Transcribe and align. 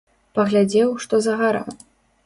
Паглядзеў, 0.37 0.89
што 1.05 1.21
за 1.27 1.37
гара. 1.43 1.63